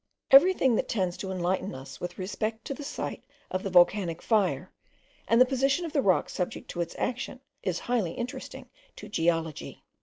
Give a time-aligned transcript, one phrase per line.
[0.31, 4.19] Every thing that tends to enlighten us with respect to the site of the volcanic
[4.23, 4.71] fire,
[5.27, 9.83] and the position of rocks subject to its action, is highly interesting to geology.